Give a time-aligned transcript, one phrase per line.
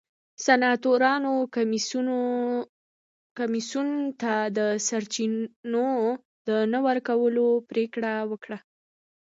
[0.45, 1.33] سناتورانو
[3.37, 3.89] کمېسیون
[4.21, 5.89] ته د سرچینو
[6.47, 8.57] د نه ورکولو پرېکړه وکړه.